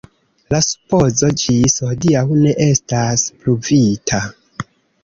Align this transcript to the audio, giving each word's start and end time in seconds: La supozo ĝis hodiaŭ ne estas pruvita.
La 0.53 0.61
supozo 0.67 1.29
ĝis 1.41 1.77
hodiaŭ 1.89 2.25
ne 2.41 2.57
estas 2.71 3.29
pruvita. 3.45 4.27